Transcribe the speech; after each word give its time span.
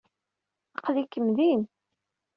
Aql-ikem 0.77 1.27
din! 1.37 1.61